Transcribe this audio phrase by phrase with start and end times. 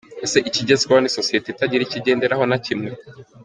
[0.25, 2.89] Ese ikigezweho ni sosiyete itagira icyo igenderaho na kimwe?.